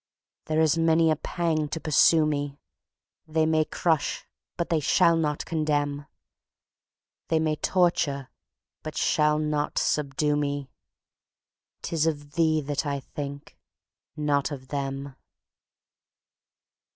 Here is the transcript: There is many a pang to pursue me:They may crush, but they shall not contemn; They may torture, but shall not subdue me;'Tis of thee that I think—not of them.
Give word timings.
There 0.45 0.59
is 0.59 0.79
many 0.79 1.11
a 1.11 1.15
pang 1.15 1.67
to 1.67 1.79
pursue 1.79 2.25
me:They 2.25 3.45
may 3.45 3.63
crush, 3.65 4.25
but 4.57 4.69
they 4.69 4.79
shall 4.79 5.15
not 5.15 5.45
contemn; 5.45 6.07
They 7.27 7.39
may 7.39 7.55
torture, 7.55 8.29
but 8.81 8.97
shall 8.97 9.37
not 9.37 9.77
subdue 9.77 10.35
me;'Tis 10.37 12.07
of 12.07 12.31
thee 12.31 12.61
that 12.61 12.83
I 12.83 12.99
think—not 13.01 14.49
of 14.49 14.69
them. 14.69 15.15